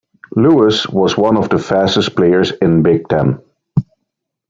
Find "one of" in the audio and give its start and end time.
1.15-1.47